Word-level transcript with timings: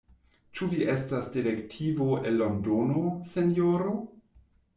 Ĉu 0.59 0.69
vi 0.69 0.77
estas 0.93 1.29
detektivo 1.35 2.07
el 2.31 2.41
Londono, 2.45 3.05
sinjoro? 3.35 3.95